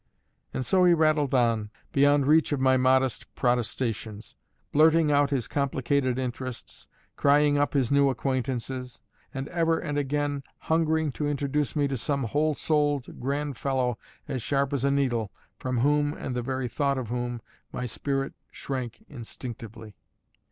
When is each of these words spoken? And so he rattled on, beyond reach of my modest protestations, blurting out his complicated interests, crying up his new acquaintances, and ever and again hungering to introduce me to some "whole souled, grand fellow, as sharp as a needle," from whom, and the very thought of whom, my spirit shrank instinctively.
And 0.51 0.65
so 0.65 0.83
he 0.83 0.95
rattled 0.95 1.35
on, 1.35 1.69
beyond 1.91 2.25
reach 2.25 2.51
of 2.51 2.59
my 2.59 2.75
modest 2.75 3.35
protestations, 3.35 4.35
blurting 4.71 5.11
out 5.11 5.29
his 5.29 5.47
complicated 5.47 6.17
interests, 6.17 6.87
crying 7.15 7.55
up 7.59 7.73
his 7.75 7.91
new 7.91 8.09
acquaintances, 8.09 8.99
and 9.31 9.47
ever 9.49 9.77
and 9.77 9.99
again 9.99 10.41
hungering 10.57 11.11
to 11.11 11.27
introduce 11.27 11.75
me 11.75 11.87
to 11.87 11.97
some 11.97 12.23
"whole 12.23 12.55
souled, 12.55 13.19
grand 13.19 13.57
fellow, 13.57 13.99
as 14.27 14.41
sharp 14.41 14.73
as 14.73 14.83
a 14.83 14.89
needle," 14.89 15.29
from 15.59 15.81
whom, 15.81 16.13
and 16.13 16.35
the 16.35 16.41
very 16.41 16.67
thought 16.67 16.97
of 16.97 17.09
whom, 17.09 17.39
my 17.71 17.85
spirit 17.85 18.33
shrank 18.49 19.05
instinctively. 19.07 19.93